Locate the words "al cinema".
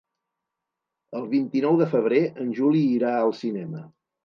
3.21-3.87